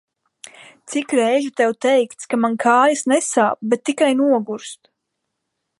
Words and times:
Cik 0.93 1.13
reižu 1.19 1.51
tev 1.61 1.75
teikts, 1.87 2.29
ka 2.31 2.41
man 2.45 2.57
kājas 2.65 3.05
nesāp, 3.13 3.61
bet 3.75 3.87
tikai 3.91 4.11
nogurst. 4.23 4.93